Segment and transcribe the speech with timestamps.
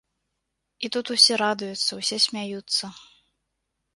[0.87, 2.85] І тут усе радуюцца, усе смяюцца.